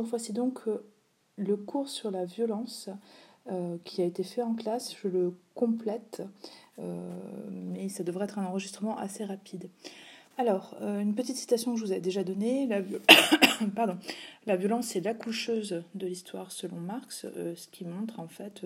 [0.00, 0.82] Voici donc euh,
[1.36, 2.88] le cours sur la violence
[3.50, 4.96] euh, qui a été fait en classe.
[5.02, 6.22] Je le complète,
[6.78, 7.10] euh,
[7.50, 9.68] mais ça devrait être un enregistrement assez rapide.
[10.38, 12.66] Alors, une petite citation que je vous ai déjà donnée.
[13.76, 13.98] Pardon.
[14.46, 18.64] la violence est l'accoucheuse de l'histoire selon Marx, ce qui montre en fait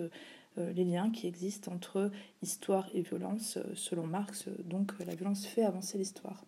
[0.55, 2.09] les liens qui existent entre
[2.41, 4.45] histoire et violence selon Marx.
[4.63, 6.41] Donc la violence fait avancer l'histoire.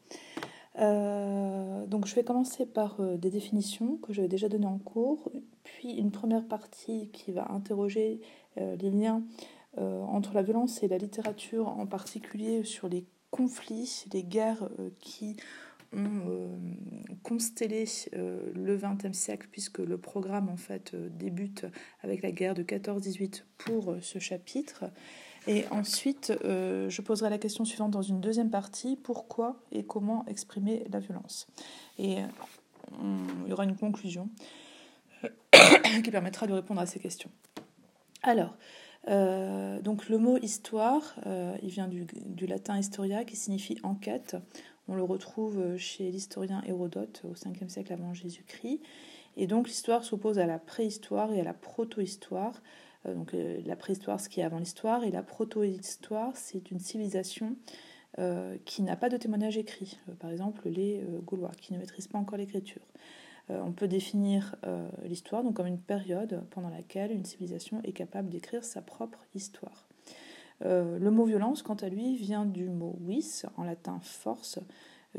[0.80, 5.32] Euh, donc je vais commencer par euh, des définitions que j'avais déjà données en cours,
[5.63, 8.21] puis une première partie qui va interroger
[8.58, 9.23] euh, les liens
[9.77, 14.68] entre la violence et la littérature, en particulier sur les conflits, les guerres
[14.99, 15.38] qui
[15.94, 16.59] ont
[17.21, 21.68] constellé le XXe siècle, puisque le programme en fait débute
[22.02, 24.85] avec la guerre de 14-18 pour ce chapitre.
[25.49, 30.23] Et ensuite, euh, je poserai la question suivante dans une deuxième partie, pourquoi et comment
[30.27, 31.48] exprimer la violence?
[31.98, 32.17] Et
[33.02, 34.30] il y aura une conclusion
[36.04, 37.31] qui permettra de répondre à ces questions.
[38.21, 38.55] Alors,
[39.07, 44.37] euh, donc le mot histoire, euh, il vient du, du, latin historia qui signifie enquête.
[44.87, 48.81] On le retrouve chez l'historien Hérodote au 5e siècle avant Jésus-Christ.
[49.35, 52.62] Et donc l'histoire s'oppose à la préhistoire et à la proto-histoire.
[53.05, 56.80] Euh, donc euh, la préhistoire, ce qui est avant l'histoire, et la proto-histoire, c'est une
[56.80, 57.55] civilisation
[58.18, 60.00] euh, qui n'a pas de témoignage écrit.
[60.20, 62.82] par exemple, les Gaulois, qui ne maîtrisent pas encore l'écriture.
[63.50, 64.56] on peut définir
[65.03, 69.88] l'histoire donc comme une période pendant laquelle une civilisation est capable d'écrire sa propre histoire.
[70.62, 74.59] le mot violence, quant à lui, vient du mot vis, en latin force,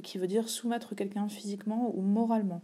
[0.02, 2.62] qui veut dire soumettre quelqu'un physiquement ou moralement.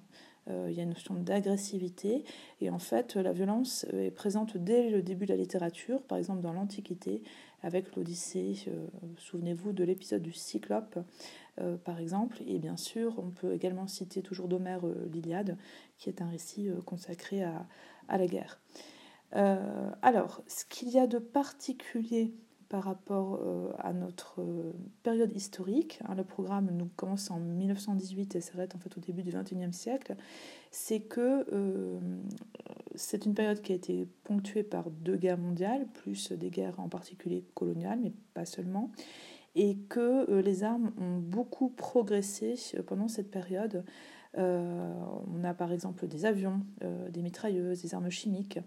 [0.49, 2.25] Euh, il y a une notion d'agressivité.
[2.61, 6.41] Et en fait, la violence est présente dès le début de la littérature, par exemple
[6.41, 7.23] dans l'Antiquité,
[7.63, 8.57] avec l'Odyssée.
[8.69, 8.87] Euh,
[9.19, 10.99] souvenez-vous de l'épisode du Cyclope,
[11.61, 12.39] euh, par exemple.
[12.47, 15.57] Et bien sûr, on peut également citer toujours d'Homère l'Iliade,
[15.99, 17.67] qui est un récit consacré à,
[18.09, 18.61] à, la guerre.
[19.33, 22.33] alors, ce qu'il y a de particulier
[22.69, 24.73] par rapport euh, à notre euh,
[25.03, 26.01] période historique.
[26.05, 29.73] Hein, le programme nous commence en 1918 et s'arrête en fait au début du XXIe
[29.73, 30.17] siècle.
[30.71, 31.99] C'est que euh,
[32.95, 36.89] c'est une période qui a été ponctuée par deux guerres mondiales, plus des guerres en
[36.89, 38.91] particulier coloniales, mais pas seulement,
[39.55, 42.57] et que les armes ont beaucoup progressé
[42.87, 43.85] pendant cette période.
[44.35, 46.61] on a par exemple des avions,
[47.11, 48.59] des mitrailleuses, des armes chimiques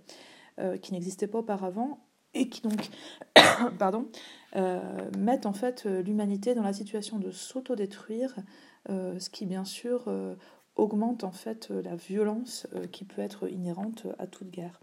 [0.82, 2.00] qui n'existaient pas auparavant
[2.34, 2.90] et qui donc
[3.80, 4.08] pardon,
[4.56, 4.80] euh,
[5.18, 8.36] mettent en fait euh, l'humanité dans la situation de s'autodétruire,
[8.90, 10.12] euh, ce qui bien sûr
[10.76, 14.80] augmente en fait la violence qui peut être inhérente à toute guerre.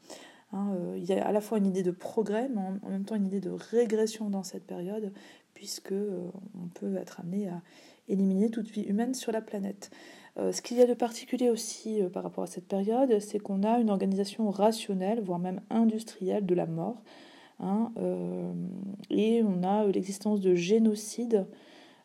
[0.53, 3.15] Hein, il y a à la fois une idée de progrès, mais en, même temps
[3.15, 5.13] une idée de régression dans cette période,
[5.55, 7.63] puisque on peut être amené à
[8.09, 9.91] éliminer toute vie humaine sur la planète.
[10.37, 13.79] ce qu'il y a de particulier aussi par rapport à cette période, c'est qu'on a
[13.79, 17.03] une organisation rationnelle, voire même industrielle de la mort,
[17.59, 18.53] Hein, euh,
[19.09, 21.47] et on a l'existence de génocides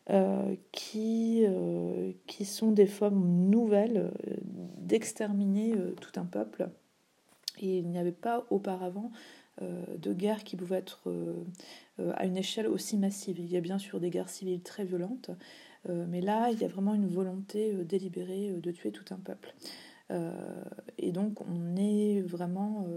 [0.10, 4.12] euh, qui, euh, qui sont des formes nouvelles
[4.78, 6.70] d'exterminer tout un peuple.
[7.60, 9.12] Et il n'y avait pas auparavant
[9.62, 11.14] de guerre qui pouvait être
[12.16, 13.38] à une échelle aussi massive.
[13.38, 15.30] Il y a bien sûr des guerres civiles très violentes,
[15.88, 19.54] mais là, il y a vraiment une volonté délibérée de tuer tout un peuple.
[20.98, 22.88] et donc, on est vraiment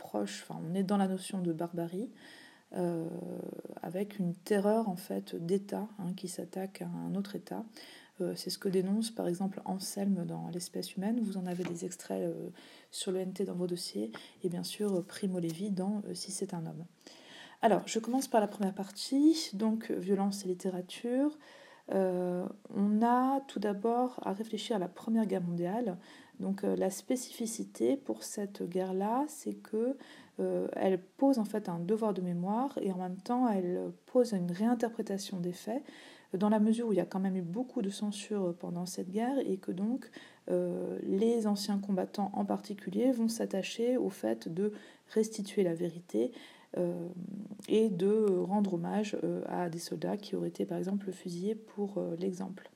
[0.00, 2.10] proche, enfin on est dans la notion de barbarie,
[2.76, 3.06] euh,
[3.82, 7.64] avec une terreur en fait d'État hein, qui s'attaque à un autre État.
[8.20, 11.20] Euh, c'est ce que dénonce par exemple Anselme dans L'espèce humaine.
[11.22, 12.48] Vous en avez des extraits euh,
[12.90, 14.10] sur le NT dans vos dossiers,
[14.42, 16.84] et bien sûr Primo Levi dans Si c'est un homme.
[17.62, 21.36] Alors, je commence par la première partie, donc violence et littérature.
[21.90, 25.96] On a tout d'abord à réfléchir à la Première Guerre mondiale,
[26.40, 29.96] donc euh, la spécificité pour cette guerre-là, c'est que
[30.40, 34.32] euh, elle pose en fait un devoir de mémoire et en même temps elle pose
[34.32, 35.82] une réinterprétation des faits
[36.32, 39.10] dans la mesure où il y a quand même eu beaucoup de censure pendant cette
[39.10, 40.08] guerre et que donc
[40.50, 44.72] euh, les anciens combattants en particulier vont s'attacher au fait de
[45.12, 46.32] restituer la vérité
[47.68, 52.70] et de rendre hommage à des soldats qui auraient été par exemple fusillés pour l'exemple.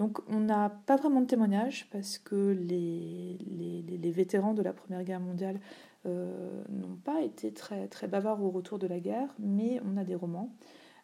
[0.00, 5.04] Donc on n'a pas vraiment de témoignages parce que les, les, vétérans de la Première
[5.04, 5.60] Guerre mondiale
[6.06, 10.04] euh, n'ont pas été très, très bavards au retour de la guerre, mais on a
[10.04, 10.54] des romans.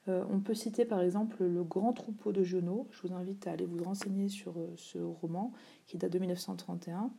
[0.08, 2.88] Euh, on peut citer par exemple Le Grand Troupeau de Genot.
[2.90, 5.52] Je vous invite à aller vous renseigner sur euh, ce roman
[5.86, 7.10] qui date de 1931.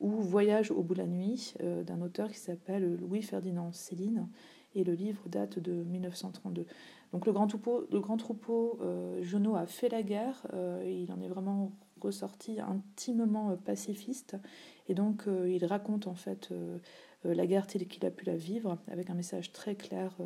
[0.00, 4.28] Ou Voyage au bout de la nuit d'un auteur qui s'appelle Louis-Ferdinand Céline.
[4.74, 6.66] Et le livre date de 1932.
[7.12, 11.20] Donc le grand troupeau, le grand troupeau euh, a fait la guerre, euh, il en
[11.20, 14.36] est vraiment ressorti intimement euh, pacifiste,
[14.88, 16.50] Et donc, il raconte en fait
[17.24, 20.16] la guerre telle qu'il a pu la vivre, avec un message très clair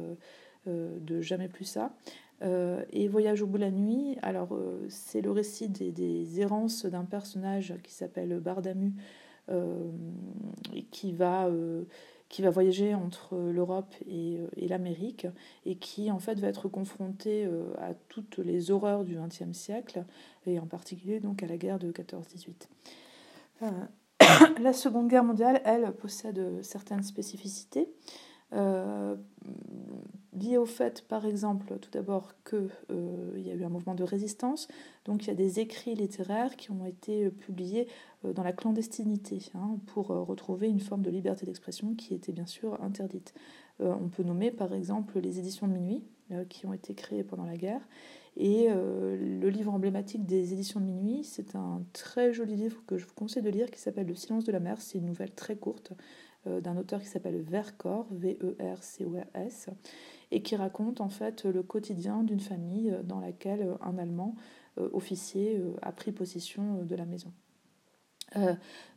[0.66, 1.92] de jamais plus ça.
[2.42, 4.56] et Voyage au bout de la nuit, alors
[4.88, 8.92] c'est le récit des errances d'un personnage qui s'appelle Bardamu,
[10.90, 11.48] qui va
[12.32, 15.26] qui va voyager entre l'Europe et, et l'Amérique
[15.66, 20.04] et qui en fait va être confronté euh, à toutes les horreurs du XXe siècle
[20.46, 22.68] et en particulier donc à la guerre de 14-18.
[23.62, 23.70] Euh,
[24.62, 27.92] la Seconde Guerre mondiale, elle, possède certaines spécificités.
[28.52, 29.16] Euh,
[30.32, 34.04] lié au fait, par exemple, tout d'abord qu'il euh, y a eu un mouvement de
[34.04, 34.68] résistance.
[35.04, 37.86] Donc il y a des écrits littéraires qui ont été publiés
[38.24, 42.32] euh, dans la clandestinité hein, pour euh, retrouver une forme de liberté d'expression qui était
[42.32, 43.34] bien sûr interdite.
[43.80, 46.04] on peut nommer par exemple les éditions de minuit
[46.48, 47.86] qui ont été créées pendant la guerre.
[48.36, 53.04] Et le livre emblématique des éditions de minuit, c'est un très joli livre que je
[53.06, 54.80] vous conseille de lire qui s'appelle Le silence de la mer.
[54.80, 55.92] C'est une nouvelle très courte
[56.46, 59.70] d'un auteur qui s'appelle Vercors, V-E-R-C-O-R-S,
[60.32, 64.34] et qui raconte en fait le quotidien d'une famille euh, dans laquelle euh, un Allemand
[64.78, 67.30] euh, officier a pris possession de la maison.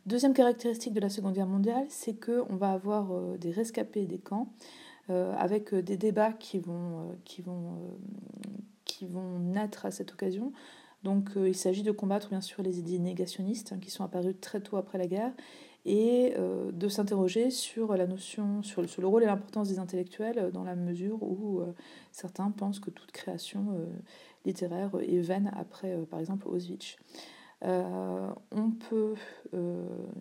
[0.06, 4.48] deuxième caractéristique de la Seconde Guerre mondiale, c'est qu'on va avoir des rescapés des camps
[5.08, 7.18] avec des débats qui vont
[9.38, 10.52] naître à cette occasion.
[11.04, 14.60] Donc il s'agit de combattre bien sûr les idées négationnistes hein, qui sont apparues très
[14.60, 15.32] tôt après la guerre
[15.86, 20.64] et euh, de s'interroger sur la notion, sur, le rôle et l'importance des intellectuels dans
[20.64, 21.72] la mesure où euh,
[22.10, 23.86] certains pensent que toute création euh,
[24.44, 26.96] littéraire est vaine après, par exemple, Auschwitz.
[27.62, 29.14] on peut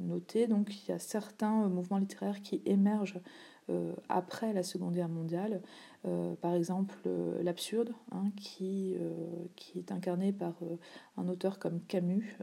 [0.01, 3.19] noter donc qu'il y a certains mouvements littéraires qui émergent
[4.09, 5.61] après la Seconde Guerre mondiale,
[6.41, 6.95] par exemple
[7.43, 8.95] l'absurde, hein, qui,
[9.55, 10.55] qui est incarné par
[11.17, 12.35] un auteur comme Camus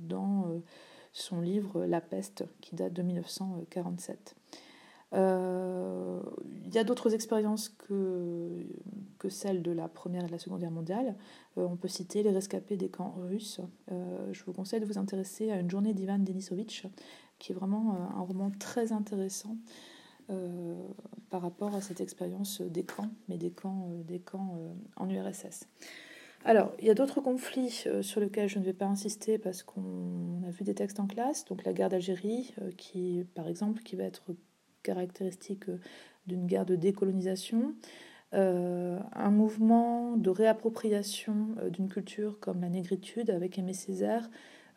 [0.00, 0.60] dans
[1.14, 4.36] son livre La peste qui date de 1947.
[5.14, 6.20] Euh,
[6.64, 8.66] il y a d'autres expériences que,
[9.28, 11.16] celles de la Première et de la Seconde Guerre mondiale.
[11.56, 13.60] Euh, on peut citer les rescapés des camps russes.
[13.90, 16.86] Euh, je vous conseille de vous intéresser à une journée d'Ivan Denisovitch,
[17.38, 19.56] qui est vraiment un roman très intéressant
[21.28, 24.58] par rapport à cette expérience des camps, mais des camps, des camps
[24.96, 25.68] en URSS.
[26.46, 29.62] Alors, il y a d'autres conflits euh, sur lesquels je ne vais pas insister parce
[29.62, 31.46] qu'on a vu des textes en classe.
[31.46, 34.24] Donc la guerre d'Algérie, euh, qui, par exemple, qui va être
[34.82, 35.78] caractéristique euh,
[36.26, 37.74] d'une guerre de décolonisation.
[38.32, 44.28] un mouvement de réappropriation d'une culture comme la négritude avec Aimé Césaire,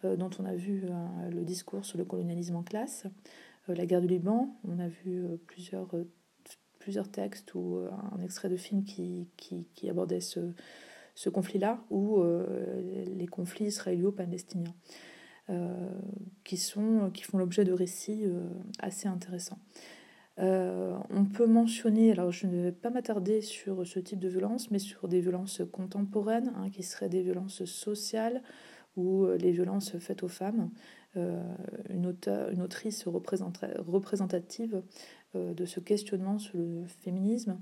[0.04, 0.84] dont on a vu
[1.32, 3.08] le discours sur le colonialisme en classe.
[3.68, 5.90] la guerre du Liban, on a vu plusieurs,
[6.78, 7.80] plusieurs textes ou
[8.14, 10.54] un extrait de film qui, qui, qui abordait ce,
[11.18, 14.76] ce conflit-là ou euh, les conflits israélo-palestiniens,
[15.50, 15.90] euh,
[16.44, 18.48] qui, sont, qui font l'objet de récits euh,
[18.78, 19.58] assez intéressants.
[20.38, 24.78] on peut mentionner, alors je ne vais pas m'attarder sur ce type de violence, mais
[24.78, 28.44] sur des violences contemporaines, hein, qui seraient des violences sociales
[28.96, 30.70] ou les violences faites aux femmes.
[31.16, 34.84] une, auteur, une autrice représentative
[35.34, 37.60] de ce questionnement sur le féminisme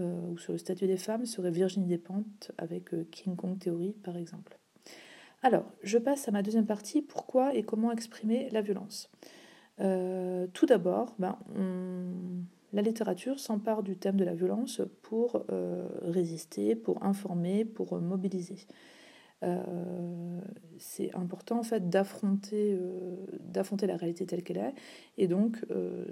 [0.00, 3.92] euh, ou sur le statut des femmes serait Virginie Despentes avec euh, King Kong Theory
[3.92, 4.58] par exemple.
[5.42, 9.10] Alors, je passe à ma deuxième partie, pourquoi et comment exprimer la violence.
[9.80, 11.38] Euh, tout d'abord, ben,
[12.72, 15.44] la littérature s'empare du thème de la violence pour
[16.02, 18.66] résister, pour informer, pour mobiliser.
[20.78, 22.76] c'est important en fait d'affronter
[23.38, 24.74] d'affronter la réalité telle qu'elle est
[25.18, 25.64] et donc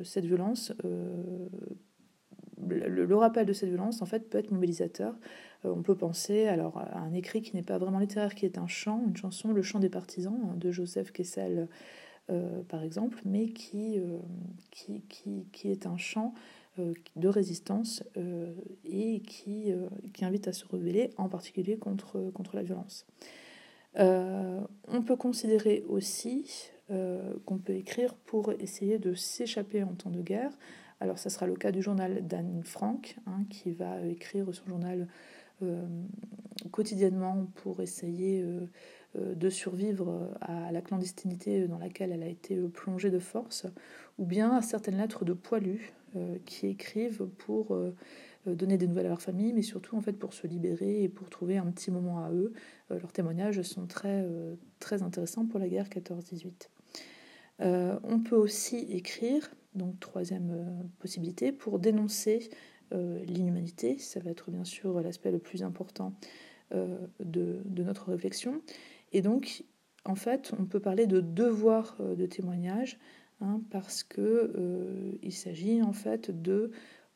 [0.04, 0.72] cette violence
[2.64, 5.14] le, rappel de cette violence en fait peut être mobilisateur.
[5.64, 8.58] Euh, on peut penser alors à un écrit qui n'est pas vraiment littéraire, qui est
[8.58, 11.68] un chant, une chanson, le chant des partisans hein, de Joseph Kessel
[12.28, 14.18] euh, par exemple, mais qui, euh,
[14.70, 16.34] qui, qui, qui, est un chant
[17.16, 18.04] de résistance
[18.84, 19.72] et qui,
[20.12, 23.06] qui invite à se rebeller, en particulier contre, contre la violence.
[23.96, 30.52] on peut considérer aussi qu'on peut écrire pour essayer de s'échapper en temps de guerre,
[31.00, 35.08] alors, ça sera le cas du journal d'Anne Frank, hein, qui va écrire son journal
[35.62, 35.86] euh,
[36.70, 38.60] quotidiennement pour essayer euh,
[39.16, 43.66] euh, de survivre à la clandestinité dans laquelle elle a été plongée de force,
[44.18, 45.92] ou bien à certaines lettres de poilus
[46.46, 47.76] qui écrivent pour
[48.46, 51.28] donner des nouvelles à leur famille, mais surtout en fait pour se libérer et pour
[51.28, 52.54] trouver un petit moment à eux.
[52.88, 54.26] leurs témoignages sont très,
[54.78, 56.70] très intéressants pour la guerre 14-18.
[57.60, 62.48] on peut aussi écrire donc troisième euh, possibilité, pour dénoncer
[62.92, 63.98] euh, l'inhumanité.
[63.98, 66.14] Ça va être bien sûr l'aspect le plus important
[66.74, 68.60] euh, de, notre réflexion.
[69.12, 69.64] Et donc,
[70.04, 72.98] en fait, on peut parler de devoir de témoignage,
[73.40, 76.70] hein, parce que il s'agit en fait de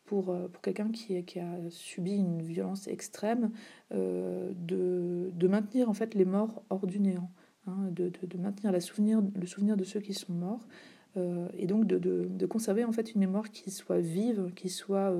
[0.04, 3.52] pour, pour quelqu'un qui, a subi une violence extrême,
[3.92, 7.30] de, de, maintenir en fait les morts hors du néant,
[7.68, 10.66] hein, de, de, maintenir le souvenir de ceux qui sont morts,
[11.16, 15.14] et donc de, conserver en fait une mémoire qui soit vive, qui soit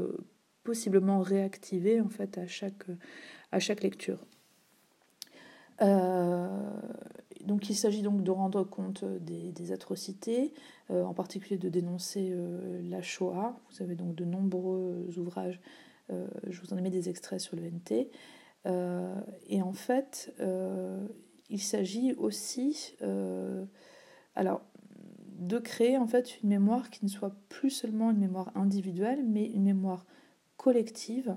[0.62, 2.86] possiblement réactivée en fait à chaque,
[3.52, 4.18] à chaque lecture.
[5.82, 6.46] Euh,
[7.46, 10.52] donc il s'agit donc de rendre compte des, atrocités,
[10.90, 13.58] euh, en particulier de dénoncer euh, la Shoah.
[13.70, 15.60] Vous avez donc de nombreux ouvrages,
[16.48, 18.10] je vous en ai mis des extraits sur le NT.
[19.48, 20.34] et en fait,
[21.48, 22.96] il s'agit aussi
[24.34, 24.62] alors,
[25.40, 29.46] de créer en fait une mémoire qui ne soit plus seulement une mémoire individuelle, mais
[29.46, 30.04] une mémoire
[30.58, 31.36] collective,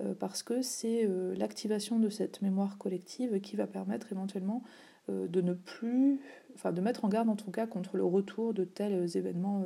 [0.00, 4.64] euh, parce que c'est euh, l'activation de cette mémoire collective qui va permettre éventuellement
[5.08, 6.20] euh, de ne plus,
[6.54, 9.64] enfin de mettre en garde en tout cas contre le retour de tels événements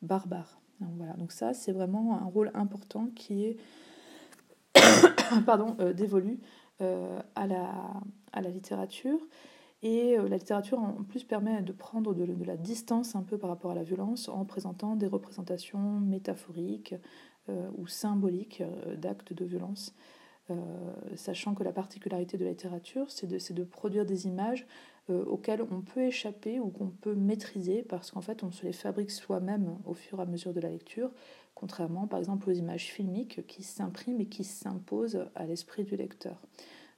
[0.00, 0.58] barbares.
[0.80, 3.56] Donc, voilà, donc ça c'est vraiment un rôle important qui est
[5.44, 6.40] pardon, dévolu
[6.80, 8.00] à, la,
[8.32, 9.20] à la littérature.
[9.82, 13.70] Et la littérature en plus permet de prendre de, la distance un peu par rapport
[13.70, 16.94] à la violence en présentant des représentations métaphoriques,
[17.48, 19.94] euh, ou symbolique euh, d'actes de violence,
[20.50, 20.56] euh,
[21.14, 24.66] sachant que la particularité de la littérature, c'est de, produire des images
[25.08, 29.12] auxquelles on peut échapper ou qu'on peut maîtriser parce qu'en fait on se les fabrique
[29.12, 31.12] soi-même au fur et à mesure de la lecture,
[31.54, 36.42] contrairement par exemple aux images filmiques qui s'impriment et qui s'imposent à l'esprit du lecteur.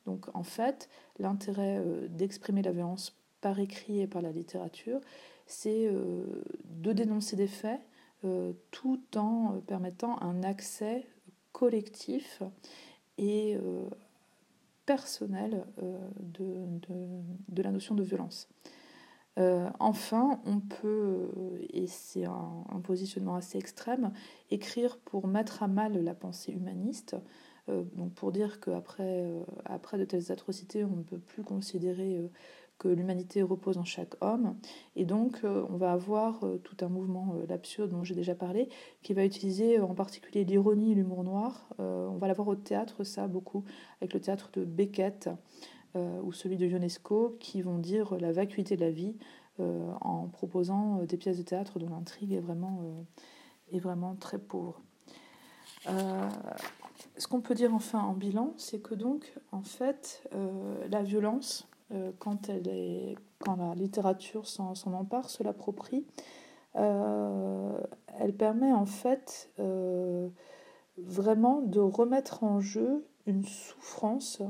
[0.09, 0.89] Donc en fait,
[1.19, 5.01] l'intérêt d'exprimer la violence par écrit et par la littérature,
[5.47, 7.81] c'est de dénoncer des faits,
[8.25, 11.07] euh, tout en euh, permettant un accès
[11.53, 12.43] collectif
[13.17, 13.89] et euh,
[14.87, 15.65] personnel
[16.19, 18.49] de, la notion de violence.
[19.79, 21.31] enfin, on peut,
[21.69, 24.13] et c'est un, positionnement assez extrême,
[24.51, 27.17] écrire pour mettre à mal la pensée humaniste,
[27.95, 29.27] donc pour dire qu'après
[29.65, 32.29] après de telles atrocités, on ne peut plus considérer
[32.79, 34.57] que l'humanité repose en chaque homme.
[34.97, 38.35] Et donc, euh, on va avoir euh, tout un mouvement, euh, l'absurde dont j'ai déjà
[38.35, 38.69] parlé,
[39.03, 41.69] qui va utiliser en particulier l'ironie et l'humour noir.
[41.79, 43.65] on va l'avoir au théâtre, ça, beaucoup,
[44.01, 45.29] avec le théâtre de Beckett
[45.95, 49.17] ou celui de Ionesco, qui vont dire la vacuité de la vie
[49.59, 52.81] en proposant des pièces de théâtre dont l'intrigue est vraiment,
[53.73, 54.81] est vraiment très pauvre.
[55.87, 60.29] Ce qu'on peut dire enfin en bilan, c'est que donc, en fait,
[60.91, 66.05] la violence, euh, quand, elle est, quand la littérature s'en empare, se l'approprie,
[66.77, 67.79] euh,
[68.19, 70.29] elle permet en fait euh,
[70.99, 74.43] vraiment de remettre en jeu une souffrance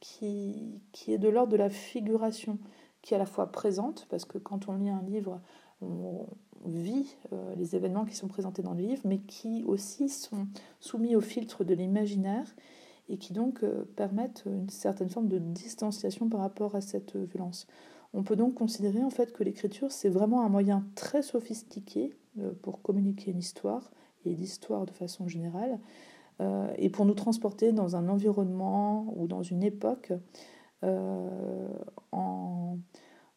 [0.00, 2.58] qui, qui est de l'ordre de la figuration,
[3.00, 5.40] qui est à la fois présente, parce que quand on lit un livre,
[5.80, 6.26] on
[6.64, 7.16] vit
[7.56, 10.46] les événements qui sont présentés dans le livre, mais qui aussi sont
[10.80, 12.46] soumis au filtre de l'imaginaire
[13.08, 17.66] et qui donc euh, permettent une certaine forme de distanciation par rapport à cette violence.
[18.14, 22.52] On peut donc considérer en fait que l'écriture c'est vraiment un moyen très sophistiqué euh,
[22.62, 23.90] pour communiquer une histoire
[24.24, 25.78] et l'histoire de façon générale
[26.40, 30.12] euh, et pour nous transporter dans un environnement ou dans une époque
[32.10, 32.76] en,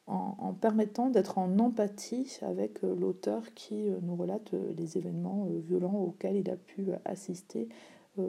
[0.07, 6.49] en, permettant d'être en empathie avec l'auteur qui nous relate les événements violents auxquels il
[6.49, 7.67] a pu assister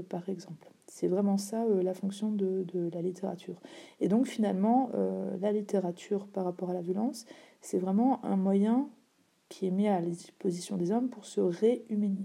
[0.08, 0.68] par exemple.
[0.86, 3.60] C'est vraiment ça euh, la fonction de, la littérature.
[4.00, 7.26] Et donc finalement, euh, la littérature par rapport à la violence,
[7.60, 8.88] c'est vraiment un moyen
[9.48, 12.16] qui est mis à la disposition des hommes pour se réhumaniser,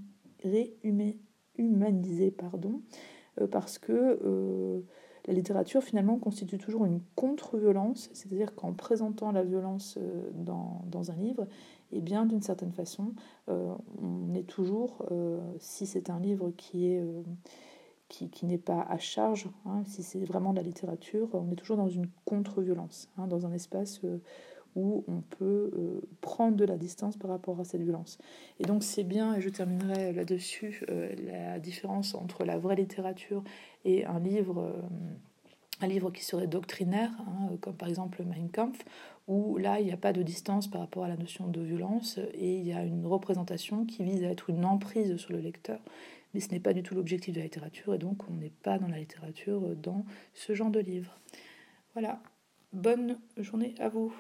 [2.32, 2.82] pardon,
[3.40, 4.84] euh, parce que
[5.28, 10.00] la littérature finalement constitue toujours une contre-violence, c'est-à-dire qu'en présentant la violence
[10.34, 11.44] dans, dans, un livre,
[11.92, 13.14] et eh bien d'une certaine façon,
[13.48, 15.06] on est toujours,
[15.60, 17.04] si c'est un livre qui est
[18.12, 21.78] qui, n'est pas à charge, hein, si c'est vraiment de la littérature, on est toujours
[21.78, 24.18] dans une contre-violence, hein, dans un espace euh,
[24.76, 28.18] où on peut euh, prendre de la distance par rapport à cette violence.
[28.60, 33.44] Et donc c'est bien, et je terminerai là-dessus, euh, la différence entre la vraie littérature
[33.86, 34.74] et un livre,
[35.82, 38.84] un livre qui serait doctrinaire, hein, comme par exemple Mein Kampf,
[39.28, 42.20] où là il n'y a pas de distance par rapport à la notion de violence
[42.34, 45.80] et il y a une représentation qui vise à être une emprise sur le lecteur
[46.34, 48.80] mais ce n'est pas du tout l'objectif de la littérature, et donc on n'est pas
[48.80, 51.20] dans la littérature dans ce genre de livre.
[51.94, 52.22] Voilà,
[52.74, 54.14] bonne journée à vous.